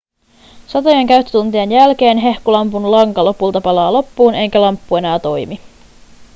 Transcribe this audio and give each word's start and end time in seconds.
satojen 0.67 1.07
käyttötuntien 1.07 1.71
jälkeen 1.71 2.17
hehkulampun 2.17 2.91
lanka 2.91 3.25
lopulta 3.25 3.61
palaa 3.61 3.93
loppuun 3.93 4.35
eikä 4.35 4.61
lamppu 4.61 4.95
enää 4.95 5.19
toimi 5.19 5.61